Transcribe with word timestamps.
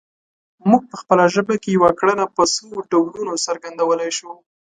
موږ 0.69 0.81
په 0.89 0.95
خپله 1.01 1.25
ژبه 1.33 1.55
کې 1.61 1.69
یوه 1.77 1.91
کړنه 1.99 2.25
په 2.35 2.43
څو 2.53 2.67
ډولونو 2.91 3.33
څرګندولی 3.45 4.09
شو 4.17 4.31